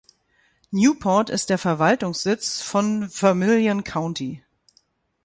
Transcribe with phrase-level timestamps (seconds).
[0.71, 4.43] Newport ist der Verwaltungssitz von Vermillion County.